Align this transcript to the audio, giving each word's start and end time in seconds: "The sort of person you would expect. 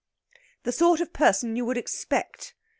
"The 0.63 0.71
sort 0.71 0.99
of 0.99 1.13
person 1.13 1.55
you 1.55 1.63
would 1.65 1.77
expect. 1.77 2.55